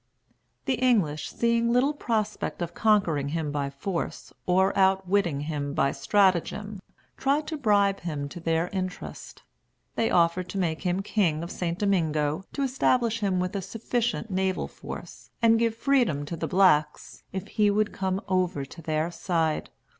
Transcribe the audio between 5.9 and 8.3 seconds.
stratagem, tried to bribe him